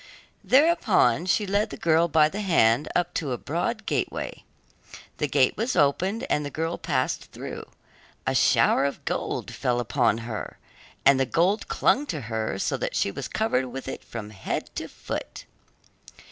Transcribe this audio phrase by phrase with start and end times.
[0.43, 4.43] Thereupon she led the girl by the hand up to a broad gateway.
[5.17, 7.69] The gate was opened, and as the girl passed through,
[8.25, 10.57] a shower of gold fell upon her,
[11.05, 14.75] and the gold clung to her, so that she was covered with it from head
[14.77, 15.45] to foot.